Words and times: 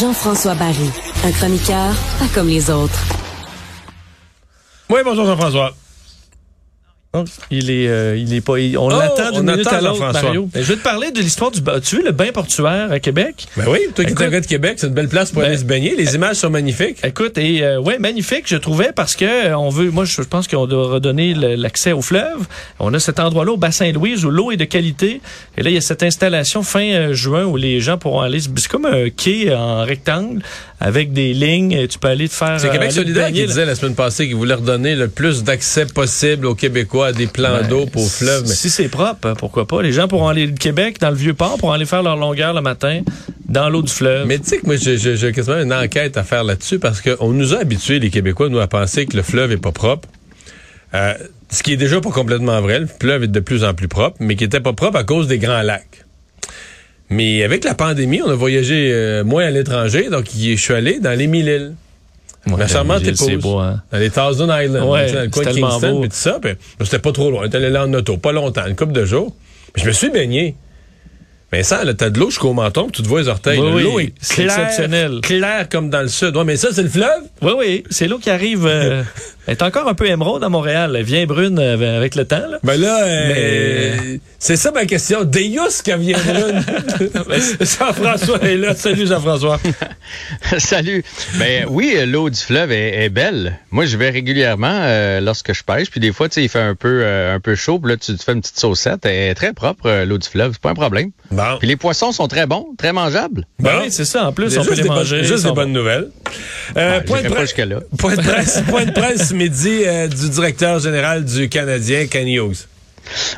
Jean-François 0.00 0.54
Barry, 0.54 0.90
un 1.22 1.32
chroniqueur 1.32 1.92
pas 2.18 2.26
comme 2.34 2.48
les 2.48 2.70
autres. 2.70 2.98
Oui, 4.88 5.00
bonjour 5.04 5.26
Jean-François. 5.26 5.74
Oh, 7.14 7.24
il 7.50 7.70
est, 7.70 7.88
euh, 7.88 8.16
il 8.16 8.32
est 8.32 8.40
pas. 8.40 8.58
il- 8.58 8.78
on 8.78 8.86
Oh, 8.86 8.90
l'attend 8.90 9.24
on 9.34 9.40
d'une 9.40 9.50
minute 9.50 9.66
attend 9.66 9.76
à 9.76 9.80
l'autre. 9.82 10.12
Mario. 10.22 10.48
Ben, 10.50 10.62
je 10.62 10.68
vais 10.68 10.76
te 10.78 10.82
parler 10.82 11.10
de 11.10 11.20
l'histoire 11.20 11.50
du. 11.50 11.60
Tu 11.84 11.96
veux 11.96 12.04
le 12.04 12.12
bain 12.12 12.32
portuaire 12.32 12.90
à 12.90 13.00
Québec? 13.00 13.46
Ben 13.54 13.64
oui, 13.68 13.80
toi 13.94 14.04
qui 14.06 14.12
es 14.14 14.22
un 14.22 14.28
gars 14.30 14.40
de 14.40 14.46
Québec, 14.46 14.76
c'est 14.78 14.86
une 14.86 14.94
belle 14.94 15.08
place 15.08 15.30
pour 15.30 15.42
Ben, 15.42 15.48
aller 15.48 15.58
se 15.58 15.64
baigner. 15.64 15.94
Les 15.94 16.14
images 16.14 16.36
sont 16.36 16.48
magnifiques. 16.48 16.96
Écoute, 17.04 17.36
et 17.36 17.62
euh, 17.62 17.78
ouais, 17.80 17.98
magnifique, 17.98 18.44
je 18.46 18.56
trouvais, 18.56 18.92
parce 18.96 19.14
que 19.14 19.26
euh, 19.26 19.58
on 19.58 19.68
veut. 19.68 19.90
Moi, 19.90 20.06
je 20.06 20.22
pense 20.22 20.48
qu'on 20.48 20.66
doit 20.66 20.86
redonner 20.88 21.34
l'accès 21.34 21.92
au 21.92 22.00
fleuve. 22.00 22.46
On 22.80 22.94
a 22.94 22.98
cet 22.98 23.20
endroit-là 23.20 23.52
au 23.52 23.56
bassin 23.58 23.92
Louise 23.92 24.24
où 24.24 24.30
l'eau 24.30 24.50
est 24.50 24.56
de 24.56 24.64
qualité. 24.64 25.20
Et 25.58 25.62
là, 25.62 25.68
il 25.68 25.74
y 25.74 25.78
a 25.78 25.82
cette 25.82 26.02
installation 26.02 26.62
fin 26.62 26.84
euh, 26.84 27.12
juin 27.12 27.44
où 27.44 27.58
les 27.58 27.80
gens 27.80 27.98
pourront 27.98 28.20
aller. 28.22 28.40
se- 28.40 28.48
C'est 28.56 28.68
comme 28.70 28.86
un 28.86 29.10
quai 29.10 29.54
en 29.54 29.84
rectangle 29.84 30.40
avec 30.82 31.12
des 31.12 31.32
lignes. 31.32 31.86
Tu 31.86 31.98
peux 31.98 32.08
aller 32.08 32.28
te 32.28 32.34
faire. 32.34 32.58
C'est 32.58 32.68
euh, 32.68 32.72
Québec 32.72 32.90
solidaire 32.90 33.28
qui 33.28 33.46
disait 33.46 33.64
la 33.64 33.76
semaine 33.76 33.94
passée 33.94 34.26
qu'il 34.26 34.34
voulait 34.34 34.54
redonner 34.54 34.96
le 34.96 35.06
plus 35.06 35.44
d'accès 35.44 35.86
possible 35.86 36.44
aux 36.44 36.56
Québécois 36.56 37.08
à 37.08 37.12
des 37.12 37.28
plans 37.28 37.60
Ben, 37.60 37.68
d'eau 37.68 37.86
pour 37.86 38.10
fleuve. 38.10 38.42
Mais 38.48 38.54
Si 38.54 38.68
c'est 38.68 38.88
propre, 38.88 39.28
hein, 39.28 39.34
pourquoi 39.38 39.66
pas? 39.66 39.80
Les 39.80 39.92
gens 39.92 40.08
pourront 40.08 40.26
aller 40.28 40.48
au 40.48 40.54
Québec, 40.54 40.98
dans 41.00 41.10
le 41.10 41.16
Vieux-Port, 41.16 41.58
pour 41.58 41.72
aller 41.72 41.86
faire 41.86 42.02
leur 42.02 42.16
longueur 42.16 42.52
le 42.52 42.62
matin 42.62 43.02
dans 43.48 43.68
l'eau 43.68 43.82
du 43.82 43.92
fleuve. 43.92 44.26
Mais 44.26 44.40
tu 44.40 44.46
sais 44.46 44.58
que 44.58 44.66
moi, 44.66 44.74
j'ai 44.76 45.32
quasiment 45.32 45.60
une 45.60 45.72
enquête 45.72 46.16
à 46.16 46.24
faire 46.24 46.42
là-dessus 46.42 46.80
parce 46.80 47.00
qu'on 47.00 47.32
nous 47.32 47.54
a 47.54 47.58
habitués, 47.58 48.00
les 48.00 48.10
Québécois, 48.10 48.48
nous, 48.48 48.58
à 48.58 48.66
penser 48.66 49.06
que 49.06 49.16
le 49.16 49.22
fleuve 49.22 49.52
est 49.52 49.58
pas 49.58 49.72
propre. 49.72 50.08
Euh, 50.94 51.14
ce 51.48 51.62
qui 51.62 51.74
est 51.74 51.76
déjà 51.76 52.00
pas 52.00 52.10
complètement 52.10 52.60
vrai. 52.60 52.80
Le 52.80 52.88
fleuve 52.88 53.22
est 53.24 53.28
de 53.28 53.40
plus 53.40 53.62
en 53.62 53.72
plus 53.72 53.88
propre, 53.88 54.16
mais 54.18 54.34
qui 54.34 54.44
était 54.44 54.60
pas 54.60 54.72
propre 54.72 54.98
à 54.98 55.04
cause 55.04 55.28
des 55.28 55.38
grands 55.38 55.62
lacs. 55.62 56.04
Mais 57.10 57.42
avec 57.42 57.64
la 57.64 57.74
pandémie, 57.74 58.22
on 58.22 58.30
a 58.30 58.34
voyagé 58.34 58.90
euh, 58.92 59.22
moins 59.24 59.44
à 59.44 59.50
l'étranger, 59.50 60.08
donc 60.10 60.34
y- 60.34 60.56
je 60.56 60.62
suis 60.62 60.74
allé 60.74 60.98
dans 60.98 61.16
les 61.16 61.26
mille 61.26 61.46
îles. 61.48 61.74
Ouais, 62.48 62.56
Ma 62.56 62.66
charmante 62.66 63.06
épouse. 63.06 63.34
beau, 63.36 63.58
hein? 63.58 63.82
Dans 63.92 63.98
les 63.98 64.10
Thousand 64.10 64.48
Islands, 64.58 64.90
Ouais, 64.90 65.12
dans 65.12 65.20
le 65.22 65.28
coin 65.28 65.44
de 65.44 65.50
Kingston, 65.52 66.00
puis 66.00 66.08
tout 66.08 66.16
ça. 66.16 66.38
puis, 66.42 66.52
ben, 66.78 66.84
c'était 66.84 66.98
pas 66.98 67.12
trop 67.12 67.30
loin. 67.30 67.42
On 67.42 67.46
était 67.46 67.58
allé 67.58 67.70
là 67.70 67.84
en 67.86 67.92
auto, 67.94 68.16
pas 68.16 68.32
longtemps, 68.32 68.66
une 68.66 68.74
couple 68.74 68.92
de 68.92 69.04
jours. 69.04 69.34
Puis 69.72 69.82
je 69.82 69.88
me 69.88 69.92
suis 69.92 70.10
baigné. 70.10 70.56
Mais 71.52 71.62
ça, 71.62 71.84
là, 71.84 71.92
t'as 71.92 72.08
de 72.10 72.18
l'eau 72.18 72.30
jusqu'au 72.30 72.54
menton, 72.54 72.84
puis 72.84 72.92
tu 72.92 73.02
te 73.02 73.08
vois 73.08 73.20
les 73.20 73.28
orteils. 73.28 73.58
Oui, 73.60 73.82
L'eau 73.82 74.00
est 74.00 74.12
c'est 74.20 74.44
claire, 74.44 74.58
exceptionnel. 74.60 75.20
claire 75.22 75.68
comme 75.68 75.90
dans 75.90 76.00
le 76.00 76.08
sud. 76.08 76.34
Ouais, 76.36 76.44
mais 76.44 76.56
ça, 76.56 76.68
c'est 76.72 76.82
le 76.82 76.88
fleuve? 76.88 77.22
Oui, 77.42 77.52
oui, 77.58 77.84
c'est 77.90 78.08
l'eau 78.08 78.18
qui 78.18 78.30
arrive. 78.30 78.66
euh, 78.66 79.02
elle 79.46 79.52
est 79.52 79.62
encore 79.62 79.86
un 79.86 79.94
peu 79.94 80.06
émeraude 80.08 80.42
à 80.44 80.48
Montréal. 80.48 80.94
Elle 80.96 81.04
vient 81.04 81.26
brune 81.26 81.58
euh, 81.58 81.96
avec 81.98 82.14
le 82.14 82.24
temps. 82.24 82.36
Là. 82.50 82.58
Ben 82.62 82.80
là, 82.80 83.04
euh, 83.04 83.28
Mais- 84.02 84.20
c'est 84.38 84.56
ça 84.56 84.70
ma 84.72 84.86
question. 84.86 85.24
Deus 85.24 85.82
qui 85.84 85.92
vient 85.98 86.18
brune. 86.26 86.64
Jean-François 87.60 88.40
est 88.42 88.56
là. 88.56 88.74
Salut 88.74 89.06
Jean-François. 89.06 89.60
Salut. 90.58 91.04
Ben 91.38 91.66
oui, 91.68 91.96
l'eau 92.06 92.30
du 92.30 92.38
fleuve 92.40 92.72
est, 92.72 93.04
est 93.04 93.08
belle. 93.10 93.58
Moi, 93.70 93.84
je 93.84 93.96
vais 93.96 94.10
régulièrement 94.10 94.80
euh, 94.84 95.20
lorsque 95.20 95.52
je 95.52 95.62
pêche, 95.62 95.90
puis 95.90 96.00
des 96.00 96.12
fois, 96.12 96.28
tu 96.28 96.36
sais, 96.36 96.42
il 96.44 96.48
fait 96.48 96.60
un 96.60 96.74
peu 96.74 97.02
euh, 97.04 97.34
un 97.34 97.40
peu 97.40 97.54
chaud, 97.54 97.78
puis 97.78 97.90
là, 97.92 97.96
tu 97.98 98.16
te 98.16 98.22
fais 98.22 98.32
une 98.32 98.40
petite 98.40 98.58
saucette. 98.58 99.04
Elle 99.04 99.30
est 99.30 99.34
très 99.34 99.52
propre, 99.52 100.04
l'eau 100.04 100.18
du 100.18 100.28
fleuve. 100.28 100.52
C'est 100.54 100.62
pas 100.62 100.70
un 100.70 100.74
problème. 100.74 101.10
Bon. 101.50 101.58
Puis 101.58 101.68
les 101.68 101.76
poissons 101.76 102.12
sont 102.12 102.28
très 102.28 102.46
bons, 102.46 102.66
très 102.78 102.92
mangeables. 102.92 103.46
Ben 103.58 103.72
Bon. 103.72 103.78
oui, 103.84 103.90
c'est 103.90 104.04
ça. 104.04 104.26
En 104.28 104.32
plus, 104.32 104.56
on 104.58 104.62
peut 104.62 104.68
juste 104.70 104.76
les 104.76 104.82
des 104.82 104.88
bonnes- 104.88 104.98
manger. 104.98 105.24
juste 105.24 105.44
des 105.44 105.52
bonnes 105.52 105.72
nouvelles. 105.72 106.08
Euh, 106.76 106.98
Ouais, 106.98 107.04
point, 107.04 107.22
de 107.22 107.28
pas 107.28 107.34
presse, 107.34 107.52
point 107.98 108.16
de 108.16 108.22
presse, 108.22 108.62
point 108.68 108.84
de 108.86 108.92
presse 108.92 109.28
ce 109.28 109.34
midi 109.34 109.82
euh, 109.84 110.08
du 110.08 110.28
directeur 110.30 110.78
général 110.78 111.24
du 111.24 111.48
Canadien, 111.48 112.06
Ken 112.06 112.26
Hughes. 112.28 112.66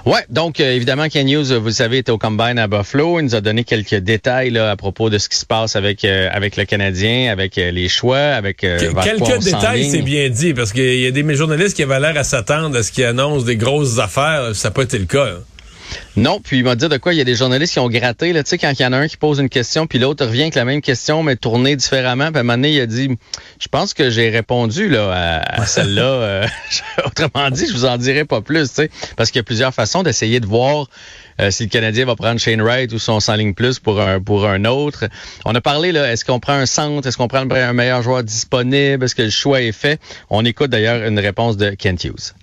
Ouais, 0.04 0.20
donc 0.28 0.60
euh, 0.60 0.72
évidemment, 0.74 1.08
Ken 1.08 1.26
Hughes, 1.26 1.52
vous 1.54 1.64
le 1.66 1.70
savez, 1.72 1.98
était 1.98 2.12
au 2.12 2.18
Combine 2.18 2.58
à 2.58 2.66
Buffalo. 2.68 3.18
Il 3.18 3.24
nous 3.24 3.34
a 3.34 3.40
donné 3.40 3.64
quelques 3.64 3.94
détails 3.94 4.50
là, 4.50 4.70
à 4.70 4.76
propos 4.76 5.08
de 5.08 5.16
ce 5.16 5.28
qui 5.30 5.38
se 5.38 5.46
passe 5.46 5.74
avec 5.74 6.04
euh, 6.04 6.28
avec 6.30 6.56
le 6.56 6.66
Canadien, 6.66 7.32
avec 7.32 7.56
euh, 7.56 7.70
les 7.70 7.88
choix, 7.88 8.18
avec 8.18 8.62
euh, 8.62 8.78
Que- 8.78 9.02
Quelques 9.02 9.22
on 9.22 9.38
détails, 9.38 9.90
c'est 9.90 10.02
bien 10.02 10.28
dit, 10.28 10.52
parce 10.52 10.70
qu'il 10.72 11.00
y 11.00 11.06
a 11.06 11.10
des 11.10 11.34
journalistes 11.34 11.74
qui 11.74 11.82
avaient 11.82 11.98
l'air 11.98 12.16
à 12.18 12.24
s'attendre 12.24 12.76
à 12.78 12.82
ce 12.82 12.92
qu'ils 12.92 13.04
annoncent 13.06 13.46
des 13.46 13.56
grosses 13.56 13.98
affaires. 13.98 14.50
Ça 14.54 14.68
n'a 14.68 14.72
pas 14.72 14.82
été 14.82 14.98
le 14.98 15.06
cas. 15.06 15.24
hein. 15.24 15.40
Non, 16.16 16.40
puis 16.40 16.58
il 16.58 16.64
m'a 16.64 16.76
dit 16.76 16.88
de 16.88 16.96
quoi 16.96 17.12
il 17.12 17.16
y 17.18 17.20
a 17.20 17.24
des 17.24 17.34
journalistes 17.34 17.72
qui 17.72 17.78
ont 17.78 17.88
gratté, 17.88 18.32
là, 18.32 18.42
tu 18.42 18.50
sais, 18.50 18.58
quand 18.58 18.72
il 18.78 18.82
y 18.82 18.86
en 18.86 18.92
a 18.92 18.98
un 18.98 19.08
qui 19.08 19.16
pose 19.16 19.38
une 19.38 19.48
question, 19.48 19.86
puis 19.86 19.98
l'autre 19.98 20.24
revient 20.26 20.42
avec 20.42 20.54
la 20.54 20.64
même 20.64 20.80
question, 20.80 21.22
mais 21.22 21.36
tournée 21.36 21.76
différemment. 21.76 22.28
Puis 22.28 22.36
à 22.36 22.40
un 22.40 22.42
moment 22.42 22.54
donné, 22.56 22.72
il 22.72 22.80
a 22.80 22.86
dit, 22.86 23.10
je 23.60 23.68
pense 23.68 23.94
que 23.94 24.10
j'ai 24.10 24.30
répondu 24.30 24.88
là 24.88 25.10
à, 25.12 25.62
à 25.62 25.66
celle-là. 25.66 26.02
euh, 26.02 26.46
autrement 27.04 27.50
dit, 27.50 27.66
je 27.66 27.72
vous 27.72 27.84
en 27.84 27.96
dirai 27.96 28.24
pas 28.24 28.40
plus, 28.40 28.68
tu 28.68 28.74
sais, 28.74 28.90
parce 29.16 29.30
qu'il 29.30 29.38
y 29.38 29.40
a 29.40 29.44
plusieurs 29.44 29.74
façons 29.74 30.02
d'essayer 30.02 30.40
de 30.40 30.46
voir 30.46 30.88
euh, 31.40 31.50
si 31.50 31.64
le 31.64 31.68
Canadien 31.68 32.06
va 32.06 32.14
prendre 32.14 32.38
Shane 32.38 32.62
Wright 32.62 32.92
ou 32.92 32.98
si 32.98 33.10
on 33.10 33.20
s'enligne 33.20 33.54
plus 33.54 33.80
pour 33.80 34.00
un 34.00 34.20
pour 34.20 34.46
un 34.46 34.64
autre. 34.64 35.06
On 35.44 35.54
a 35.54 35.60
parlé 35.60 35.90
là, 35.90 36.12
est-ce 36.12 36.24
qu'on 36.24 36.38
prend 36.40 36.52
un 36.52 36.66
centre, 36.66 37.08
est-ce 37.08 37.16
qu'on 37.16 37.28
prend 37.28 37.48
un 37.50 37.72
meilleur 37.72 38.02
joueur 38.02 38.22
disponible, 38.22 39.04
est-ce 39.04 39.14
que 39.14 39.22
le 39.22 39.30
choix 39.30 39.60
est 39.60 39.72
fait? 39.72 40.00
On 40.30 40.44
écoute 40.44 40.70
d'ailleurs 40.70 41.06
une 41.06 41.18
réponse 41.18 41.56
de 41.56 41.70
Kent 41.70 42.04
Hughes. 42.04 42.34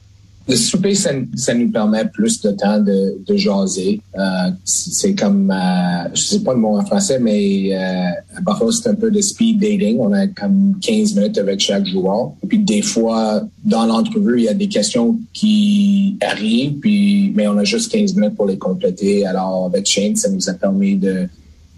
Le 0.48 0.56
souper, 0.56 0.96
ça, 0.96 1.12
ça 1.36 1.54
nous 1.54 1.72
permet 1.72 2.06
plus 2.06 2.42
de 2.42 2.52
temps 2.52 2.80
de, 2.80 3.18
de 3.26 3.38
jaser. 3.38 4.02
Euh, 4.18 4.52
c'est 4.66 5.14
comme, 5.14 5.52
euh, 5.52 6.10
je 6.14 6.22
sais 6.22 6.40
pas 6.40 6.54
le 6.54 6.60
mot 6.60 6.78
en 6.78 6.86
français, 6.86 7.20
mais 7.20 7.70
euh, 7.74 8.38
à 8.38 8.42
Buffalo, 8.42 8.72
c'est 8.72 8.90
un 8.90 8.96
peu 8.96 9.12
de 9.12 9.22
speed 9.22 9.60
dating. 9.60 9.98
On 10.00 10.12
a 10.14 10.28
comme 10.28 10.76
15 10.82 11.16
minutes 11.16 11.38
avec 11.38 11.60
chaque 11.60 11.86
joueur. 11.86 12.34
Et 12.44 12.48
puis 12.48 12.60
des 12.60 12.82
fois, 12.82 13.44
dans 13.64 13.86
l'entrevue, 13.86 14.40
il 14.40 14.44
y 14.46 14.50
a 14.50 14.54
des 14.54 14.68
questions 14.68 15.18
qui 15.32 16.18
arrivent, 16.22 16.80
puis 16.80 17.32
mais 17.36 17.48
on 17.48 17.58
a 17.58 17.64
juste 17.64 17.92
15 17.92 18.16
minutes 18.16 18.36
pour 18.36 18.48
les 18.48 18.58
compléter. 18.58 19.26
Alors 19.26 19.66
avec 19.66 19.86
Shane, 19.86 20.16
ça 20.16 20.30
nous 20.30 20.50
a 20.50 20.54
permis 20.54 20.96
de 20.96 21.28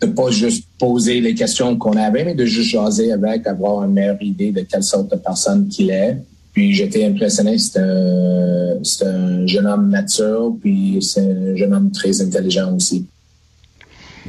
de 0.01 0.11
pas 0.11 0.31
juste 0.31 0.67
poser 0.77 1.21
les 1.21 1.33
questions 1.33 1.77
qu'on 1.77 1.95
avait, 1.95 2.25
mais 2.25 2.35
de 2.35 2.45
juste 2.45 2.69
jaser 2.69 3.11
avec, 3.11 3.47
avoir 3.47 3.83
une 3.83 3.93
meilleure 3.93 4.21
idée 4.21 4.51
de 4.51 4.61
quelle 4.61 4.83
sorte 4.83 5.11
de 5.11 5.15
personne 5.15 5.67
qu'il 5.67 5.91
est. 5.91 6.17
Puis 6.53 6.75
j'étais 6.75 7.05
impressionné, 7.05 7.57
c'est 7.57 7.79
un, 7.79 9.47
jeune 9.47 9.65
homme 9.65 9.89
mature, 9.89 10.53
puis 10.61 10.99
c'est 11.01 11.21
un 11.21 11.55
jeune 11.55 11.73
homme 11.73 11.91
très 11.91 12.21
intelligent 12.21 12.75
aussi. 12.75 13.07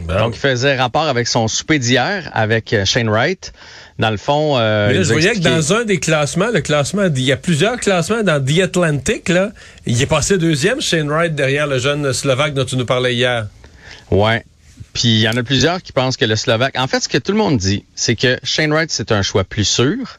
Donc, 0.08 0.34
il 0.34 0.40
faisait 0.40 0.76
rapport 0.76 1.06
avec 1.06 1.28
son 1.28 1.46
souper 1.46 1.78
d'hier 1.78 2.28
avec 2.32 2.72
euh, 2.72 2.84
Shane 2.84 3.08
Wright. 3.08 3.52
Dans 3.98 4.10
le 4.10 4.16
fond, 4.16 4.56
euh, 4.58 4.88
Mais 4.88 4.94
là, 4.94 5.00
il 5.00 5.04
je 5.04 5.12
voyais 5.12 5.34
que 5.34 5.38
dans 5.38 5.72
un 5.72 5.84
des 5.84 6.00
classements, 6.00 6.50
le 6.52 6.62
classement, 6.62 7.04
il 7.14 7.22
y 7.22 7.30
a 7.30 7.36
plusieurs 7.36 7.78
classements 7.78 8.24
dans 8.24 8.44
The 8.44 8.60
Atlantic, 8.62 9.28
là. 9.28 9.52
Il 9.86 10.00
est 10.02 10.06
passé 10.06 10.36
deuxième, 10.36 10.80
Shane 10.80 11.08
Wright, 11.08 11.34
derrière 11.34 11.68
le 11.68 11.78
jeune 11.78 12.12
Slovaque 12.12 12.54
dont 12.54 12.64
tu 12.64 12.76
nous 12.76 12.86
parlais 12.86 13.14
hier. 13.14 13.46
Ouais. 14.10 14.44
Puis 14.94 15.08
il 15.08 15.20
y 15.20 15.28
en 15.28 15.36
a 15.36 15.42
plusieurs 15.44 15.80
qui 15.80 15.92
pensent 15.92 16.16
que 16.16 16.24
le 16.24 16.36
Slovaque. 16.36 16.76
En 16.76 16.88
fait, 16.88 17.00
ce 17.00 17.08
que 17.08 17.18
tout 17.18 17.32
le 17.32 17.38
monde 17.38 17.56
dit, 17.56 17.84
c'est 17.94 18.16
que 18.16 18.38
Shane 18.42 18.72
Wright, 18.72 18.90
c'est 18.90 19.12
un 19.12 19.22
choix 19.22 19.44
plus 19.44 19.64
sûr. 19.64 20.18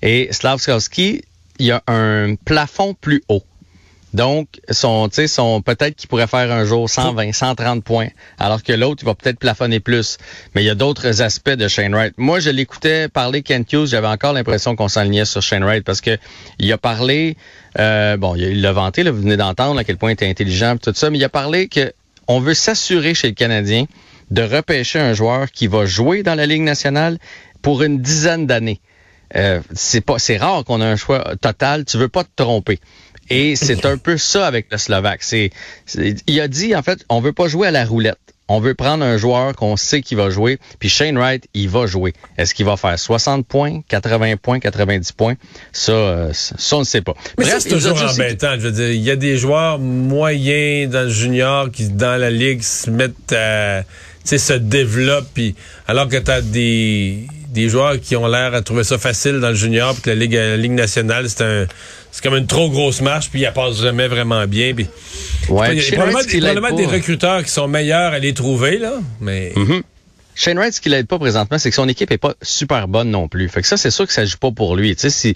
Et 0.00 0.28
Slavskowski, 0.32 1.22
il 1.62 1.66
y 1.66 1.70
a 1.70 1.82
un 1.86 2.34
plafond 2.34 2.92
plus 2.94 3.22
haut. 3.28 3.44
Donc, 4.14 4.60
son, 4.68 5.08
son, 5.10 5.62
peut-être 5.62 5.96
qu'il 5.96 6.08
pourrait 6.08 6.26
faire 6.26 6.52
un 6.52 6.64
jour 6.66 6.90
120, 6.90 7.32
130 7.32 7.82
points, 7.82 8.08
alors 8.38 8.62
que 8.62 8.72
l'autre, 8.72 9.02
il 9.02 9.06
va 9.06 9.14
peut-être 9.14 9.38
plafonner 9.38 9.80
plus. 9.80 10.18
Mais 10.54 10.62
il 10.62 10.66
y 10.66 10.70
a 10.70 10.74
d'autres 10.74 11.22
aspects 11.22 11.50
de 11.50 11.68
Shane 11.68 11.94
Wright. 11.94 12.12
Moi, 12.18 12.40
je 12.40 12.50
l'écoutais 12.50 13.08
parler 13.08 13.42
Kent 13.42 13.72
Hughes, 13.72 13.86
j'avais 13.86 14.08
encore 14.08 14.34
l'impression 14.34 14.76
qu'on 14.76 14.88
s'enlignait 14.88 15.24
sur 15.24 15.40
Shane 15.40 15.64
Wright 15.64 15.84
parce 15.84 16.02
que 16.02 16.18
il 16.58 16.70
a 16.72 16.78
parlé, 16.78 17.36
euh, 17.78 18.18
bon, 18.18 18.34
il 18.34 18.60
l'a 18.60 18.72
vanté, 18.72 19.02
là, 19.02 19.12
vous 19.12 19.22
venez 19.22 19.38
d'entendre 19.38 19.78
à 19.78 19.84
quel 19.84 19.96
point 19.96 20.10
il 20.10 20.14
était 20.14 20.28
intelligent, 20.28 20.76
tout 20.76 20.92
ça, 20.94 21.08
mais 21.08 21.16
il 21.16 21.24
a 21.24 21.30
parlé 21.30 21.68
que 21.68 21.92
on 22.28 22.40
veut 22.40 22.54
s'assurer 22.54 23.14
chez 23.14 23.28
le 23.28 23.34
Canadien 23.34 23.86
de 24.30 24.42
repêcher 24.42 24.98
un 24.98 25.14
joueur 25.14 25.50
qui 25.50 25.68
va 25.68 25.86
jouer 25.86 26.22
dans 26.22 26.34
la 26.34 26.44
Ligue 26.44 26.62
nationale 26.62 27.18
pour 27.62 27.82
une 27.82 28.02
dizaine 28.02 28.46
d'années. 28.46 28.80
Euh, 29.36 29.60
c'est 29.72 30.00
pas, 30.00 30.18
c'est 30.18 30.36
rare 30.36 30.64
qu'on 30.64 30.80
ait 30.80 30.86
un 30.86 30.96
choix 30.96 31.34
total. 31.40 31.84
Tu 31.84 31.96
veux 31.96 32.08
pas 32.08 32.24
te 32.24 32.30
tromper. 32.36 32.80
Et 33.30 33.56
c'est 33.56 33.86
un 33.86 33.96
peu 33.96 34.18
ça 34.18 34.46
avec 34.46 34.66
le 34.70 34.78
Slovaque. 34.78 35.22
C'est, 35.22 35.50
il 36.26 36.40
a 36.40 36.48
dit 36.48 36.74
en 36.74 36.82
fait, 36.82 37.04
on 37.08 37.20
veut 37.20 37.32
pas 37.32 37.48
jouer 37.48 37.68
à 37.68 37.70
la 37.70 37.84
roulette. 37.84 38.18
on 38.48 38.60
veut 38.60 38.74
prendre 38.74 39.04
un 39.04 39.16
joueur 39.16 39.54
qu'on 39.56 39.76
sait 39.76 40.02
qu'il 40.02 40.18
va 40.18 40.28
jouer. 40.28 40.58
Puis 40.78 40.88
Shane 40.88 41.16
Wright, 41.16 41.46
il 41.54 41.68
va 41.68 41.86
jouer. 41.86 42.12
Est-ce 42.36 42.54
qu'il 42.54 42.66
va 42.66 42.76
faire 42.76 42.98
60 42.98 43.46
points, 43.46 43.80
80 43.88 44.36
points, 44.36 44.60
90 44.60 45.12
points? 45.12 45.34
Ça, 45.72 45.92
euh, 45.92 46.30
ça 46.32 46.76
on 46.76 46.80
ne 46.80 46.84
sait 46.84 47.00
pas. 47.00 47.14
Mais 47.38 47.44
ça, 47.44 47.60
c'est 47.60 47.70
toujours 47.70 48.02
embêtant. 48.02 48.54
Je 48.54 48.68
veux 48.68 48.72
dire, 48.72 48.90
il 48.90 49.02
y 49.02 49.10
a 49.10 49.16
des 49.16 49.38
joueurs 49.38 49.78
moyens 49.78 50.90
dans 50.90 51.04
le 51.04 51.10
junior 51.10 51.70
qui, 51.70 51.88
dans 51.88 52.20
la 52.20 52.30
ligue, 52.30 52.62
se 52.62 52.90
mettent 52.90 53.32
à, 53.32 53.84
se 54.24 54.52
développent. 54.52 55.30
Puis, 55.32 55.54
alors 55.86 56.08
que 56.08 56.18
tu 56.18 56.30
as 56.30 56.42
des, 56.42 57.26
des 57.52 57.68
joueurs 57.68 58.00
qui 58.00 58.16
ont 58.16 58.26
l'air 58.26 58.54
à 58.54 58.62
trouver 58.62 58.82
ça 58.82 58.98
facile 58.98 59.38
dans 59.38 59.50
le 59.50 59.54
junior, 59.54 59.92
puis 59.92 60.02
que 60.02 60.10
la 60.10 60.16
Ligue, 60.16 60.34
la 60.34 60.56
Ligue 60.56 60.72
nationale, 60.72 61.28
c'est 61.28 61.44
un 61.44 61.66
c'est 62.10 62.22
comme 62.22 62.36
une 62.36 62.46
trop 62.46 62.68
grosse 62.68 63.00
marche, 63.00 63.30
puis 63.30 63.42
elle 63.42 63.52
passe 63.54 63.80
jamais 63.80 64.06
vraiment 64.06 64.46
bien. 64.46 64.74
Puis, 64.74 64.86
ouais, 65.48 65.76
il 65.76 65.82
y 65.82 65.94
a 65.94 65.96
probablement, 65.96 66.76
des 66.76 66.84
recruteurs 66.84 67.42
qui 67.42 67.50
sont 67.50 67.68
meilleurs 67.68 68.12
à 68.12 68.18
les 68.18 68.34
trouver, 68.34 68.76
là, 68.78 69.00
mais... 69.20 69.52
Mm-hmm. 69.56 69.82
Shane 70.34 70.58
Wright, 70.58 70.72
ce 70.72 70.80
qui 70.80 70.88
l'aide 70.88 71.06
pas 71.06 71.18
présentement, 71.18 71.58
c'est 71.58 71.68
que 71.68 71.76
son 71.76 71.88
équipe 71.88 72.10
est 72.10 72.18
pas 72.18 72.34
super 72.40 72.88
bonne 72.88 73.10
non 73.10 73.28
plus. 73.28 73.48
Fait 73.48 73.60
que 73.60 73.68
ça, 73.68 73.76
c'est 73.76 73.90
sûr 73.90 74.06
que 74.06 74.12
ça 74.12 74.24
joue 74.24 74.38
pas 74.38 74.50
pour 74.50 74.76
lui. 74.76 74.94
Tu 74.96 75.02
sais, 75.02 75.10
si, 75.10 75.34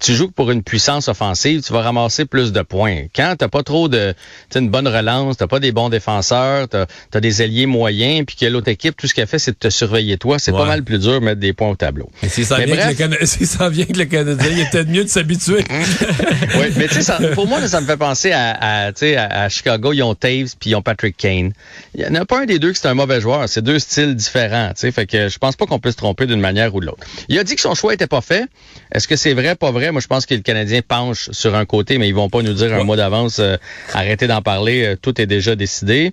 tu 0.00 0.14
joues 0.14 0.30
pour 0.30 0.50
une 0.50 0.62
puissance 0.62 1.08
offensive, 1.08 1.62
tu 1.62 1.72
vas 1.72 1.80
ramasser 1.80 2.26
plus 2.26 2.52
de 2.52 2.60
points. 2.60 3.04
Quand 3.14 3.34
t'as 3.38 3.48
pas 3.48 3.62
trop 3.62 3.88
de, 3.88 4.14
une 4.54 4.68
bonne 4.68 4.88
relance, 4.88 5.38
t'as 5.38 5.46
pas 5.46 5.60
des 5.60 5.72
bons 5.72 5.88
défenseurs, 5.88 6.68
t'as 6.68 6.86
as 7.14 7.20
des 7.20 7.40
alliés 7.40 7.66
moyens, 7.66 8.26
puis 8.26 8.36
que 8.36 8.46
l'autre 8.46 8.68
équipe, 8.68 8.96
tout 8.96 9.06
ce 9.06 9.14
qu'elle 9.14 9.26
fait, 9.26 9.38
c'est 9.38 9.52
de 9.52 9.56
te 9.56 9.70
surveiller 9.70 10.18
toi. 10.18 10.38
C'est 10.38 10.52
pas 10.52 10.66
mal 10.66 10.82
plus 10.82 10.98
dur 10.98 11.20
de 11.20 11.24
mettre 11.24 11.40
des 11.40 11.52
points 11.52 11.70
au 11.70 11.76
tableau. 11.76 12.10
Mais 12.22 12.28
si 12.28 12.44
ça, 12.44 12.58
vient, 12.58 12.94
que 12.94 13.02
le 13.04 13.16
si 13.26 13.46
ça 13.46 13.70
vient 13.70 13.86
que 13.86 13.98
le 13.98 14.04
Canadien, 14.04 14.50
il 14.50 14.60
est 14.60 14.70
peut-être 14.70 14.88
mieux 14.88 15.04
de 15.04 15.08
s'habituer. 15.08 15.64
oui, 16.56 16.66
mais 16.76 16.88
tu 16.88 17.02
sais, 17.02 17.12
pour 17.34 17.46
moi, 17.46 17.66
ça 17.66 17.80
me 17.80 17.86
fait 17.86 17.96
penser 17.96 18.32
à, 18.32 18.50
à, 18.50 18.88
à, 18.88 19.44
à 19.44 19.48
Chicago, 19.48 19.92
ils 19.92 20.02
ont 20.02 20.14
Taves 20.14 20.54
puis 20.58 20.70
ils 20.70 20.74
ont 20.74 20.82
Patrick 20.82 21.16
Kane. 21.16 21.52
Il 21.94 22.02
y 22.02 22.06
en 22.06 22.14
a 22.14 22.24
pas 22.24 22.42
un 22.42 22.46
des 22.46 22.58
deux 22.58 22.72
qui 22.72 22.80
c'est 22.80 22.88
un 22.88 22.94
mauvais 22.94 23.20
joueur. 23.20 23.48
C'est 23.48 23.62
deux 23.62 23.78
styles 23.78 24.17
différents. 24.18 24.72
sais, 24.74 24.92
Fait 24.92 25.06
que 25.06 25.28
je 25.28 25.38
pense 25.38 25.56
pas 25.56 25.64
qu'on 25.64 25.78
peut 25.78 25.90
se 25.90 25.96
tromper 25.96 26.26
d'une 26.26 26.40
manière 26.40 26.74
ou 26.74 26.80
de 26.80 26.86
l'autre. 26.86 27.06
Il 27.28 27.38
a 27.38 27.44
dit 27.44 27.54
que 27.54 27.62
son 27.62 27.74
choix 27.74 27.94
était 27.94 28.06
pas 28.06 28.20
fait. 28.20 28.44
Est-ce 28.92 29.08
que 29.08 29.16
c'est 29.16 29.32
vrai, 29.32 29.54
pas 29.54 29.70
vrai? 29.70 29.90
Moi, 29.92 30.00
je 30.00 30.06
pense 30.06 30.26
que 30.26 30.34
le 30.34 30.42
Canadien 30.42 30.80
penche 30.86 31.30
sur 31.30 31.54
un 31.54 31.64
côté, 31.64 31.98
mais 31.98 32.08
ils 32.08 32.14
vont 32.14 32.28
pas 32.28 32.42
nous 32.42 32.52
dire 32.52 32.74
un 32.74 32.84
mois 32.84 32.96
d'avance, 32.96 33.38
euh, 33.38 33.56
arrêtez 33.94 34.26
d'en 34.26 34.42
parler, 34.42 34.84
euh, 34.84 34.96
tout 35.00 35.20
est 35.20 35.26
déjà 35.26 35.56
décidé. 35.56 36.12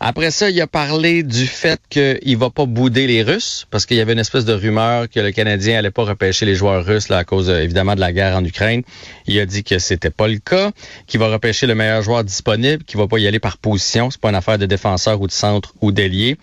Après 0.00 0.30
ça, 0.30 0.48
il 0.48 0.60
a 0.60 0.68
parlé 0.68 1.24
du 1.24 1.46
fait 1.46 1.80
qu'il 1.90 2.36
va 2.36 2.50
pas 2.50 2.66
bouder 2.66 3.08
les 3.08 3.22
Russes, 3.22 3.66
parce 3.70 3.84
qu'il 3.84 3.96
y 3.96 4.00
avait 4.00 4.12
une 4.12 4.20
espèce 4.20 4.44
de 4.44 4.52
rumeur 4.52 5.08
que 5.08 5.18
le 5.18 5.32
Canadien 5.32 5.76
allait 5.76 5.90
pas 5.90 6.04
repêcher 6.04 6.46
les 6.46 6.54
joueurs 6.54 6.84
russes 6.84 7.08
là, 7.08 7.18
à 7.18 7.24
cause 7.24 7.50
euh, 7.50 7.62
évidemment 7.62 7.96
de 7.96 8.00
la 8.00 8.12
guerre 8.12 8.36
en 8.36 8.44
Ukraine. 8.44 8.82
Il 9.26 9.38
a 9.40 9.46
dit 9.46 9.64
que 9.64 9.78
c'était 9.80 10.10
pas 10.10 10.28
le 10.28 10.38
cas, 10.38 10.70
qu'il 11.08 11.18
va 11.18 11.28
repêcher 11.28 11.66
le 11.66 11.74
meilleur 11.74 12.02
joueur 12.02 12.22
disponible, 12.22 12.84
qu'il 12.84 12.98
va 12.98 13.08
pas 13.08 13.18
y 13.18 13.26
aller 13.26 13.40
par 13.40 13.58
position, 13.58 14.10
c'est 14.10 14.20
pas 14.20 14.28
une 14.28 14.36
affaire 14.36 14.58
de 14.58 14.66
défenseur 14.66 15.20
ou 15.20 15.26
de 15.26 15.32
centre 15.32 15.74
ou 15.80 15.90
d'ailier. 15.90 16.36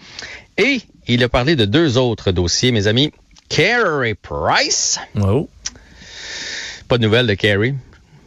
Et 0.57 0.81
il 1.07 1.23
a 1.23 1.29
parlé 1.29 1.55
de 1.55 1.65
deux 1.65 1.97
autres 1.97 2.31
dossiers, 2.31 2.71
mes 2.71 2.87
amis. 2.87 3.11
Carey 3.49 4.15
Price. 4.15 4.99
Oh. 5.21 5.49
Pas 6.87 6.97
de 6.97 7.03
nouvelles 7.03 7.27
de 7.27 7.33
Carey. 7.33 7.75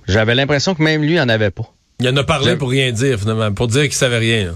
J'avais 0.06 0.34
l'impression 0.34 0.74
que 0.74 0.82
même 0.82 1.02
lui 1.02 1.20
en 1.20 1.28
avait 1.28 1.50
pas. 1.50 1.72
Il 2.00 2.08
en 2.08 2.16
a 2.16 2.24
parlé 2.24 2.56
pour 2.56 2.70
rien 2.70 2.92
dire, 2.92 3.18
finalement, 3.18 3.52
pour 3.52 3.66
dire 3.66 3.82
qu'il 3.82 3.92
savait 3.92 4.18
rien. 4.18 4.54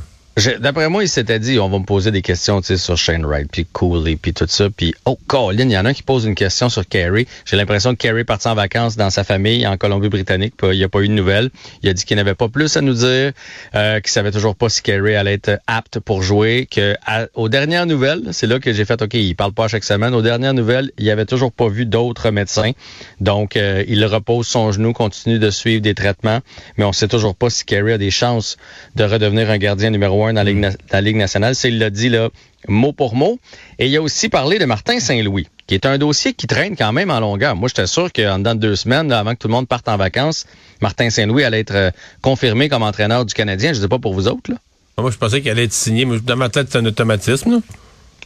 D'après 0.61 0.89
moi, 0.89 1.05
il 1.05 1.09
s'était 1.11 1.39
dit, 1.39 1.59
on 1.59 1.69
va 1.69 1.79
me 1.79 1.85
poser 1.85 2.11
des 2.11 2.23
questions 2.23 2.63
sur 2.63 2.97
Shane 2.97 3.27
Wright, 3.27 3.49
puis 3.53 3.67
Cooley, 3.71 4.17
puis 4.17 4.33
tout 4.33 4.47
ça. 4.49 4.71
Puis, 4.71 4.95
oh, 5.05 5.19
Colin, 5.27 5.65
il 5.65 5.71
y 5.71 5.77
en 5.77 5.85
a 5.85 5.91
un 5.91 5.93
qui 5.93 6.03
pose 6.03 6.25
une 6.25 6.35
question 6.35 6.71
sur 6.71 6.89
Kerry. 6.89 7.27
J'ai 7.45 7.59
l'impression 7.59 7.91
que 7.91 7.99
Kerry 7.99 8.21
est 8.21 8.25
parti 8.25 8.49
en 8.49 8.55
vacances 8.55 8.97
dans 8.97 9.11
sa 9.11 9.25
famille 9.25 9.67
en 9.67 9.77
Colombie-Britannique. 9.77 10.55
Il 10.63 10.71
n'y 10.71 10.85
a 10.85 10.89
pas 10.89 11.01
eu 11.01 11.09
de 11.09 11.13
nouvelles. 11.13 11.51
Il 11.83 11.91
a 11.91 11.93
dit 11.93 12.07
qu'il 12.07 12.17
n'avait 12.17 12.35
pas 12.35 12.49
plus 12.49 12.79
à 12.79 12.81
nous 12.81 12.95
dire, 12.95 13.33
euh, 13.75 14.01
qu'il 14.01 14.11
savait 14.11 14.31
toujours 14.31 14.57
pas 14.57 14.71
si 14.71 14.81
Kerry 14.81 15.17
allait 15.17 15.35
être 15.35 15.61
apte 15.67 16.01
pour 16.01 16.23
jouer. 16.23 16.67
Que 16.71 16.97
aux 17.35 17.51
dernières 17.51 17.85
nouvelles, 17.85 18.29
c'est 18.33 18.47
là 18.47 18.59
que 18.59 18.73
j'ai 18.73 18.87
fait, 18.87 19.03
OK, 19.03 19.13
il 19.13 19.37
parle 19.37 19.53
pas 19.53 19.69
chaque 19.69 19.85
semaine. 19.85 20.15
Aux 20.15 20.23
dernières 20.23 20.55
nouvelles, 20.55 20.93
il 20.97 21.11
avait 21.11 21.27
toujours 21.27 21.53
pas 21.53 21.69
vu 21.69 21.85
d'autres 21.85 22.31
médecins. 22.31 22.73
Donc, 23.21 23.59
euh, 23.59 23.85
il 23.87 24.03
repose 24.07 24.47
son 24.47 24.73
genou, 24.73 24.95
continue 24.95 25.39
de 25.39 25.51
suivre 25.51 25.83
des 25.83 25.95
traitements. 25.95 26.41
Mais 26.79 26.85
on 26.85 26.93
sait 26.95 27.09
toujours 27.09 27.35
pas 27.35 27.51
si 27.51 27.67
Kerry 27.67 27.93
a 27.93 27.99
des 27.99 28.11
chances 28.11 28.57
de 28.97 29.05
redevenir 29.05 29.51
un 29.51 29.59
gardien 29.59 29.91
numéro 29.91 30.22
dans 30.27 30.45
la 30.91 31.01
Ligue, 31.01 31.17
nationale. 31.17 31.55
C'est, 31.55 31.69
il 31.69 31.79
l'a 31.79 31.91
dit 31.91 32.09
là, 32.09 32.29
mot 32.69 32.93
pour 32.93 33.15
mot. 33.15 33.39
Et 33.79 33.89
il 33.89 33.97
a 33.97 34.03
aussi 34.03 34.29
parlé 34.29 34.59
de 34.59 34.65
Martin 34.65 35.01
Saint-Louis, 35.01 35.49
qui 35.67 35.75
est 35.75 35.87
un 35.87 35.99
dossier 35.99 36.33
qui 36.35 36.47
traîne 36.47 36.77
quand 36.77 36.93
même 36.93 37.11
en 37.11 37.21
longueur. 37.21 37.57
Moi, 37.57 37.69
j'étais 37.69 37.87
sûr 37.87 38.13
qu'en 38.13 38.39
dedans 38.39 38.55
de 38.55 38.61
deux 38.61 38.77
semaines, 38.77 39.11
avant 39.11 39.35
que 39.35 39.39
tout 39.41 39.49
le 39.49 39.55
monde 39.55 39.67
parte 39.67 39.89
en 39.89 39.97
vacances, 39.97 40.47
Martin 40.81 41.11
Saint-Louis 41.11 41.45
allait 41.45 41.61
être 41.61 41.75
euh, 41.75 41.91
confirmé 42.21 42.69
comme 42.69 42.83
entraîneur 42.83 43.25
du 43.25 43.35
Canadien. 43.35 43.73
Je 43.73 43.79
ne 43.79 43.83
sais 43.83 43.89
pas 43.89 43.99
pour 43.99 44.15
vous 44.15 44.29
autres. 44.29 44.51
Là. 44.51 44.57
Moi, 44.99 45.11
je 45.11 45.17
pensais 45.17 45.41
qu'il 45.41 45.51
allait 45.51 45.65
être 45.65 45.73
signé. 45.73 46.05
Dans 46.05 46.37
ma 46.37 46.49
tête, 46.49 46.69
c'est 46.71 46.79
un 46.79 46.87
automatisme. 46.87 47.53
Là. 47.53 47.59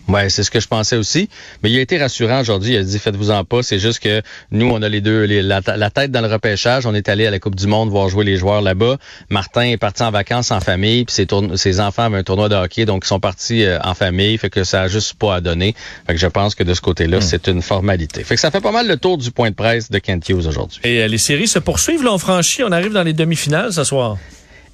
Ouais, 0.08 0.28
c'est 0.28 0.44
ce 0.44 0.50
que 0.50 0.60
je 0.60 0.68
pensais 0.68 0.96
aussi. 0.96 1.28
Mais 1.62 1.70
il 1.70 1.78
a 1.78 1.80
été 1.80 1.98
rassurant 1.98 2.40
aujourd'hui. 2.40 2.74
Il 2.74 2.76
a 2.76 2.82
dit 2.82 2.98
faites-vous-en 2.98 3.44
pas. 3.44 3.62
C'est 3.62 3.78
juste 3.78 4.00
que 4.00 4.22
nous, 4.50 4.66
on 4.66 4.80
a 4.82 4.88
les 4.88 5.00
deux, 5.00 5.24
la, 5.24 5.90
tête 5.90 6.12
dans 6.12 6.20
le 6.20 6.28
repêchage. 6.28 6.86
On 6.86 6.94
est 6.94 7.08
allé 7.08 7.26
à 7.26 7.30
la 7.30 7.38
Coupe 7.38 7.56
du 7.56 7.66
Monde 7.66 7.90
voir 7.90 8.08
jouer 8.08 8.24
les 8.24 8.36
joueurs 8.36 8.62
là-bas. 8.62 8.98
Martin 9.30 9.62
est 9.62 9.76
parti 9.76 10.02
en 10.02 10.10
vacances 10.10 10.50
en 10.50 10.60
famille. 10.60 11.04
Puis 11.04 11.14
ses, 11.14 11.26
ses 11.56 11.80
enfants 11.80 12.04
avaient 12.04 12.18
un 12.18 12.22
tournoi 12.22 12.48
de 12.48 12.54
hockey, 12.54 12.84
donc 12.84 13.04
ils 13.04 13.08
sont 13.08 13.20
partis 13.20 13.64
euh, 13.64 13.78
en 13.82 13.94
famille. 13.94 14.38
Fait 14.38 14.50
que 14.50 14.64
ça 14.64 14.82
a 14.82 14.88
juste 14.88 15.14
pas 15.14 15.36
à 15.36 15.40
donner. 15.40 15.74
Fait 16.06 16.14
que 16.14 16.20
je 16.20 16.26
pense 16.26 16.54
que 16.54 16.62
de 16.62 16.74
ce 16.74 16.80
côté-là, 16.80 17.18
hmm. 17.18 17.22
c'est 17.22 17.48
une 17.48 17.62
formalité. 17.62 18.22
Fait 18.22 18.36
que 18.36 18.40
ça 18.40 18.50
fait 18.50 18.60
pas 18.60 18.72
mal 18.72 18.86
le 18.86 18.96
tour 18.96 19.18
du 19.18 19.30
point 19.30 19.50
de 19.50 19.56
presse 19.56 19.90
de 19.90 19.98
Kent 19.98 20.28
Hughes 20.28 20.46
aujourd'hui. 20.46 20.80
Et 20.84 21.02
euh, 21.02 21.08
les 21.08 21.18
séries 21.18 21.48
se 21.48 21.58
poursuivent. 21.58 22.04
Là, 22.04 22.12
on 22.12 22.18
franchit. 22.18 22.62
On 22.62 22.72
arrive 22.72 22.92
dans 22.92 23.02
les 23.02 23.12
demi-finales 23.12 23.72
ce 23.72 23.84
soir. 23.84 24.18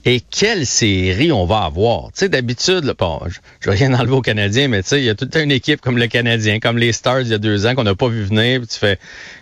Et 0.04 0.20
quelle 0.20 0.66
série 0.66 1.30
on 1.30 1.46
va 1.46 1.60
avoir? 1.60 2.06
Tu 2.06 2.10
sais, 2.14 2.28
d'habitude, 2.28 2.92
bon, 2.98 3.20
je, 3.28 3.38
je 3.60 3.70
veux 3.70 3.76
rien 3.76 3.94
enlever 3.94 4.14
aux 4.14 4.20
Canadiens, 4.20 4.66
mais 4.66 4.82
tu 4.82 4.88
sais, 4.88 5.00
il 5.00 5.04
y 5.04 5.10
a 5.10 5.14
toute 5.14 5.36
une 5.36 5.52
équipe 5.52 5.80
comme 5.80 5.96
le 5.96 6.08
Canadien, 6.08 6.58
comme 6.58 6.76
les 6.76 6.92
Stars 6.92 7.20
il 7.20 7.28
y 7.28 7.34
a 7.34 7.38
deux 7.38 7.66
ans 7.66 7.76
qu'on 7.76 7.84
n'a 7.84 7.94
pas 7.94 8.08
vu 8.08 8.24
venir. 8.24 8.62
Tu 8.68 8.78
fais, 8.78 8.98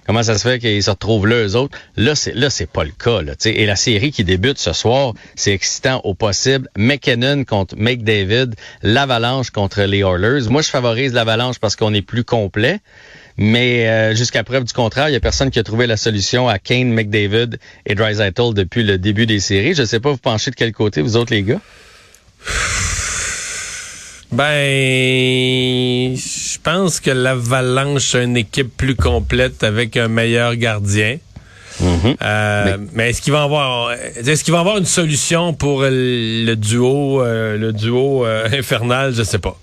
comment 0.06 0.22
ça 0.22 0.36
se 0.36 0.46
fait 0.46 0.58
qu'ils 0.58 0.82
se 0.82 0.90
retrouvent 0.90 1.26
là, 1.26 1.46
eux 1.46 1.56
autres? 1.56 1.78
Là, 1.96 2.14
c'est 2.14 2.34
là, 2.34 2.50
c'est 2.50 2.68
pas 2.68 2.84
le 2.84 2.90
cas. 2.90 3.22
Là, 3.22 3.32
et 3.46 3.64
la 3.64 3.76
série 3.76 4.12
qui 4.12 4.22
débute 4.22 4.58
ce 4.58 4.74
soir, 4.74 5.14
c'est 5.34 5.52
excitant 5.52 6.02
au 6.04 6.12
possible. 6.12 6.68
McKinnon 6.76 7.44
contre 7.44 7.76
McDavid, 7.76 8.50
l'Avalanche 8.82 9.50
contre 9.50 9.82
les 9.82 10.00
Oilers. 10.00 10.48
Moi, 10.50 10.60
je 10.60 10.68
favorise 10.68 11.14
l'Avalanche 11.14 11.58
parce 11.58 11.74
qu'on 11.74 11.94
est 11.94 12.02
plus 12.02 12.24
complet. 12.24 12.80
Mais 13.42 13.88
euh, 13.88 14.14
jusqu'à 14.14 14.44
preuve 14.44 14.64
du 14.64 14.74
contraire, 14.74 15.08
il 15.08 15.12
n'y 15.12 15.16
a 15.16 15.20
personne 15.20 15.50
qui 15.50 15.58
a 15.58 15.62
trouvé 15.62 15.86
la 15.86 15.96
solution 15.96 16.46
à 16.46 16.58
Kane, 16.58 16.92
McDavid 16.92 17.56
et 17.86 17.94
Drysdale 17.94 18.34
depuis 18.52 18.82
le 18.84 18.98
début 18.98 19.24
des 19.24 19.40
séries. 19.40 19.74
Je 19.74 19.80
ne 19.80 19.86
sais 19.86 19.98
pas, 19.98 20.10
vous 20.10 20.18
penchez 20.18 20.50
de 20.50 20.56
quel 20.56 20.72
côté, 20.72 21.00
vous 21.00 21.16
autres, 21.16 21.32
les 21.32 21.42
gars? 21.42 21.60
Ben, 24.30 26.14
je 26.14 26.58
pense 26.62 27.00
que 27.00 27.10
l'Avalanche 27.10 28.14
a 28.14 28.24
une 28.24 28.36
équipe 28.36 28.76
plus 28.76 28.94
complète 28.94 29.64
avec 29.64 29.96
un 29.96 30.08
meilleur 30.08 30.54
gardien. 30.56 31.16
Mm-hmm. 31.82 32.16
Euh, 32.22 32.76
mais, 32.92 33.08
est-ce 33.08 33.22
qu'il 33.22 33.32
va 33.32 33.44
avoir 33.44 33.92
est-ce 33.92 34.44
qu'il 34.44 34.52
va 34.52 34.60
avoir 34.60 34.76
une 34.76 34.84
solution 34.84 35.54
pour 35.54 35.84
le 35.84 36.54
duo 36.56 37.22
euh, 37.22 37.56
le 37.56 37.72
duo 37.72 38.24
infernal? 38.52 39.14
Je 39.14 39.22
sais 39.22 39.38
pas 39.38 39.58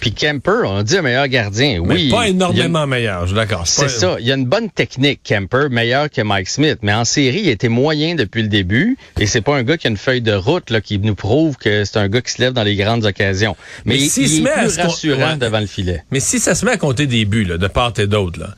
puis 0.00 0.12
Kemper, 0.12 0.62
on 0.64 0.82
dit 0.82 0.96
un 0.96 1.02
meilleur 1.02 1.28
gardien. 1.28 1.78
oui. 1.78 2.10
pas 2.10 2.28
énormément 2.28 2.86
meilleur, 2.86 3.22
je 3.22 3.26
suis 3.26 3.34
d'accord. 3.34 3.66
C'est 3.66 3.88
ça. 3.88 4.16
Il 4.20 4.26
y 4.26 4.32
a 4.32 4.34
une 4.34 4.46
bonne 4.46 4.70
technique, 4.70 5.20
Kemper, 5.22 5.68
meilleur 5.70 6.10
que 6.10 6.22
Mike 6.22 6.48
Smith. 6.48 6.78
Mais 6.82 6.92
en 6.92 7.04
série, 7.04 7.40
il 7.40 7.48
était 7.48 7.68
moyen 7.68 8.14
depuis 8.14 8.42
le 8.42 8.48
début. 8.48 8.96
Et 9.18 9.26
c'est 9.26 9.40
pas 9.40 9.56
un 9.56 9.62
gars 9.62 9.76
qui 9.76 9.86
a 9.86 9.90
une 9.90 9.96
feuille 9.96 10.22
de 10.22 10.32
route 10.32 10.70
là, 10.70 10.80
qui 10.80 10.98
nous 10.98 11.14
prouve 11.14 11.56
que 11.56 11.84
c'est 11.84 11.98
un 11.98 12.08
gars 12.08 12.20
qui 12.20 12.32
se 12.32 12.40
lève 12.40 12.52
dans 12.52 12.62
les 12.62 12.76
grandes 12.76 13.04
occasions. 13.04 13.56
Mais, 13.84 13.96
il, 13.96 14.10
il 14.16 14.46
est 14.46 14.50
plus 14.50 14.78
rassurant 14.78 15.36
devant 15.36 15.60
le 15.60 15.66
filet. 15.66 16.04
Mais 16.10 16.20
si 16.20 16.38
ça 16.38 16.54
se 16.54 16.64
met 16.64 16.72
à 16.72 16.76
compter 16.76 17.06
des 17.06 17.24
buts, 17.24 17.44
là, 17.44 17.58
de 17.58 17.66
part 17.66 17.92
et 17.98 18.06
d'autre, 18.06 18.40
là. 18.40 18.50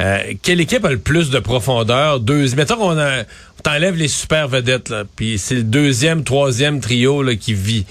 Euh, 0.00 0.18
quelle 0.42 0.60
équipe 0.60 0.84
a 0.84 0.90
le 0.90 0.98
plus 0.98 1.30
de 1.30 1.40
profondeur? 1.40 2.20
Deux, 2.20 2.54
mettons 2.54 2.76
qu'on 2.76 2.98
a, 2.98 3.24
t'enlève 3.64 3.96
les 3.96 4.06
super 4.06 4.46
vedettes, 4.46 4.90
là, 4.90 5.02
puis 5.16 5.38
c'est 5.38 5.56
le 5.56 5.64
deuxième, 5.64 6.22
troisième 6.22 6.80
trio 6.80 7.22
là, 7.22 7.34
qui 7.34 7.52
vit 7.52 7.84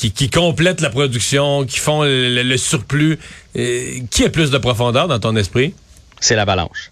qui, 0.00 0.12
qui 0.12 0.30
complètent 0.30 0.80
la 0.80 0.88
production, 0.88 1.66
qui 1.66 1.78
font 1.78 2.02
le, 2.04 2.56
surplus. 2.56 3.18
Euh, 3.56 3.98
qui 4.10 4.24
a 4.24 4.30
plus 4.30 4.50
de 4.50 4.56
profondeur 4.56 5.08
dans 5.08 5.18
ton 5.18 5.36
esprit? 5.36 5.74
C'est 6.20 6.36
l'Avalanche. 6.36 6.90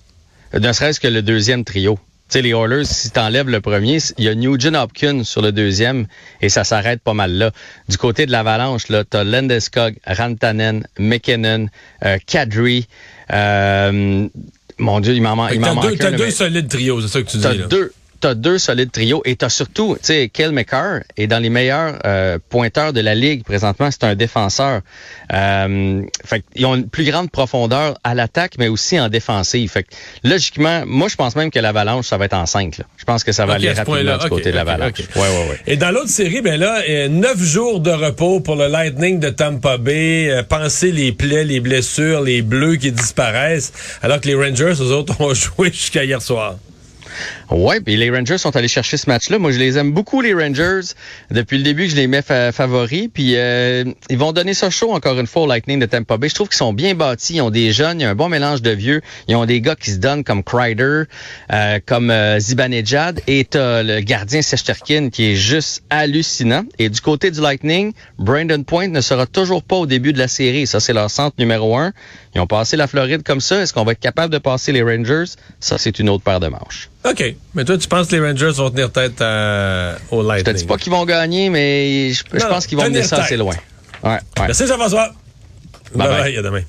Ne 0.52 0.72
serait-ce 0.72 1.00
que 1.00 1.08
le 1.08 1.22
deuxième 1.22 1.64
trio. 1.64 1.98
Tu 2.28 2.34
sais, 2.34 2.42
les 2.42 2.50
Oilers, 2.50 2.84
si 2.84 3.10
t'enlèves 3.10 3.48
le 3.48 3.62
premier, 3.62 3.96
il 4.18 4.24
y 4.24 4.28
a 4.28 4.34
Nugent 4.34 4.74
Hopkins 4.74 5.24
sur 5.24 5.40
le 5.40 5.52
deuxième 5.52 6.06
et 6.42 6.50
ça 6.50 6.64
s'arrête 6.64 7.00
pas 7.00 7.14
mal 7.14 7.32
là. 7.32 7.50
Du 7.88 7.96
côté 7.96 8.26
de 8.26 8.32
l'Avalanche, 8.32 8.88
là, 8.88 9.04
t'as 9.04 9.24
Landeskog, 9.24 9.94
Rantanen, 10.06 10.86
McKinnon, 10.98 11.68
euh, 12.04 12.18
Kadri, 12.26 12.88
euh, 13.32 14.28
mon 14.76 15.00
Dieu, 15.00 15.14
il 15.14 15.22
m'en 15.22 15.34
manque. 15.34 15.58
T'as 15.98 16.10
deux, 16.10 16.18
deux 16.18 16.30
solides 16.30 16.68
trios, 16.68 17.00
c'est 17.00 17.08
ça 17.08 17.22
que 17.22 17.30
tu 17.30 17.38
dis. 17.38 17.42
T'as 17.42 17.54
deux, 17.54 17.92
t'as 18.20 18.34
deux 18.34 18.58
solides 18.58 18.90
trios 18.90 19.22
et 19.25 19.37
t'as 19.37 19.48
surtout, 19.48 19.96
tu 19.98 20.06
sais, 20.06 20.28
Kel 20.28 20.52
McCarr 20.52 21.00
est 21.16 21.26
dans 21.26 21.38
les 21.38 21.50
meilleurs 21.50 21.98
euh, 22.04 22.38
pointeurs 22.48 22.92
de 22.92 23.00
la 23.00 23.14
ligue 23.14 23.44
présentement. 23.44 23.90
C'est 23.90 24.04
un 24.04 24.14
défenseur. 24.14 24.80
Euh, 25.32 26.02
fait 26.25 26.44
ils 26.54 26.66
ont 26.66 26.75
une 26.75 26.88
plus 26.88 27.04
grande 27.04 27.30
profondeur 27.30 27.98
à 28.04 28.14
l'attaque, 28.14 28.54
mais 28.58 28.68
aussi 28.68 28.98
en 28.98 29.08
défensive. 29.08 29.70
Fait 29.70 29.84
que, 29.84 29.88
logiquement, 30.25 30.84
moi, 30.87 31.08
je 31.08 31.16
pense 31.16 31.37
même 31.37 31.50
que 31.50 31.58
l'Avalanche, 31.58 32.06
ça 32.06 32.16
va 32.16 32.25
être 32.25 32.34
en 32.34 32.46
5. 32.46 32.78
Là. 32.78 32.84
Je 32.96 33.04
pense 33.04 33.25
que 33.25 33.32
ça 33.32 33.46
va 33.46 33.54
Okay, 33.54 33.68
aller 33.68 33.78
rapidement 33.78 34.18
du 34.18 34.28
côté 34.28 34.50
de 34.50 34.56
l'Avalanche. 34.56 34.98
Ouais, 35.16 35.22
ouais, 35.22 35.48
ouais. 35.50 35.60
Et 35.66 35.76
dans 35.76 35.90
l'autre 35.90 36.10
série, 36.10 36.40
ben 36.40 36.58
là, 36.58 36.82
euh, 36.88 37.08
neuf 37.08 37.42
jours 37.42 37.80
de 37.80 37.90
repos 37.90 38.40
pour 38.40 38.56
le 38.56 38.68
Lightning 38.68 39.18
de 39.20 39.30
Tampa 39.30 39.78
Bay. 39.78 40.30
Euh, 40.30 40.42
pensez 40.42 40.92
les 40.92 41.12
plaies, 41.12 41.44
les 41.44 41.60
blessures, 41.60 42.20
les 42.20 42.42
bleus 42.42 42.76
qui 42.76 42.92
disparaissent, 42.92 43.72
alors 44.02 44.20
que 44.20 44.28
les 44.28 44.34
Rangers, 44.34 44.75
eux 44.80 44.92
autres, 44.92 45.20
ont 45.20 45.34
joué 45.34 45.70
jusqu'à 45.70 46.04
hier 46.04 46.22
soir. 46.22 46.56
Ouais, 47.50 47.80
puis 47.80 47.96
les 47.96 48.10
Rangers 48.10 48.38
sont 48.38 48.54
allés 48.56 48.68
chercher 48.68 48.96
ce 48.96 49.08
match-là. 49.08 49.38
Moi, 49.38 49.52
je 49.52 49.58
les 49.58 49.78
aime 49.78 49.92
beaucoup, 49.92 50.20
les 50.20 50.34
Rangers. 50.34 50.80
Depuis 51.30 51.58
le 51.58 51.64
début, 51.64 51.88
je 51.88 51.96
les 51.96 52.06
mets 52.06 52.22
fa- 52.22 52.52
favoris. 52.52 53.08
Puis 53.12 53.34
euh, 53.36 53.84
ils 54.10 54.18
vont 54.18 54.32
donner 54.32 54.54
ça 54.54 54.70
chaud 54.70 54.92
encore 54.92 55.18
une 55.18 55.26
fois 55.26 55.42
au 55.42 55.46
Lightning 55.46 55.78
de 55.78 55.86
Tampa 55.86 56.16
Bay. 56.16 56.28
Je 56.28 56.34
trouve 56.34 56.48
qu'ils 56.48 56.56
sont 56.56 56.72
bien 56.72 56.94
bâtis. 56.94 57.34
Ils 57.36 57.40
ont 57.40 57.50
des 57.50 57.72
jeunes, 57.72 58.00
il 58.00 58.04
y 58.04 58.06
un 58.06 58.14
bon 58.14 58.28
mélange 58.28 58.62
de 58.62 58.70
vieux. 58.70 59.00
Ils 59.28 59.36
ont 59.36 59.46
des 59.46 59.60
gars 59.60 59.76
qui 59.76 59.90
se 59.92 59.96
donnent 59.98 60.24
comme 60.24 60.42
Kreider, 60.42 61.04
euh, 61.52 61.78
comme 61.86 62.10
euh, 62.10 62.38
Zibanejad. 62.38 63.20
Et 63.26 63.44
t'as 63.44 63.82
le 63.82 64.00
gardien 64.00 64.42
Sesterkin 64.42 65.10
qui 65.10 65.32
est 65.32 65.36
juste 65.36 65.82
hallucinant. 65.90 66.64
Et 66.78 66.88
du 66.88 67.00
côté 67.00 67.30
du 67.30 67.40
Lightning, 67.40 67.92
Brandon 68.18 68.62
Point 68.62 68.88
ne 68.88 69.00
sera 69.00 69.26
toujours 69.26 69.62
pas 69.62 69.76
au 69.76 69.86
début 69.86 70.12
de 70.12 70.18
la 70.18 70.28
série. 70.28 70.66
Ça, 70.66 70.80
c'est 70.80 70.92
leur 70.92 71.10
centre 71.10 71.36
numéro 71.38 71.76
un. 71.76 71.92
Ils 72.34 72.40
ont 72.40 72.46
passé 72.46 72.76
la 72.76 72.86
Floride 72.86 73.22
comme 73.22 73.40
ça. 73.40 73.60
Est-ce 73.62 73.72
qu'on 73.72 73.84
va 73.84 73.92
être 73.92 74.00
capable 74.00 74.32
de 74.32 74.38
passer 74.38 74.72
les 74.72 74.82
Rangers? 74.82 75.24
Ça, 75.60 75.78
c'est 75.78 75.98
une 75.98 76.08
autre 76.08 76.22
paire 76.24 76.40
de 76.40 76.48
manches. 76.48 76.90
OK. 77.04 77.34
Mais 77.54 77.64
toi, 77.64 77.78
tu 77.78 77.86
penses 77.88 78.08
que 78.08 78.16
les 78.16 78.20
Rangers 78.26 78.50
vont 78.56 78.70
tenir 78.70 78.90
tête 78.90 79.20
à- 79.20 79.96
au 80.10 80.18
Je 80.22 80.22
te 80.22 80.28
Lightning? 80.28 80.54
dis 80.56 80.64
pas 80.66 80.76
qu'ils 80.76 80.92
vont 80.92 81.04
gagner, 81.04 81.48
mais 81.48 82.10
je, 82.12 82.22
je 82.32 82.38
Non, 82.38 82.48
pense 82.48 82.66
qu'ils 82.66 82.76
vont 82.78 82.84
mener 82.84 83.02
ça 83.02 83.22
assez 83.22 83.36
loin. 83.36 83.54
Ouais, 84.02 84.10
ouais. 84.10 84.18
Merci 84.46 84.66
Jean-François. 84.66 85.08
Bye 85.94 86.06
Bye 86.06 86.08
bye. 86.08 86.20
bye. 86.22 86.36
À 86.38 86.42
demain. 86.42 86.62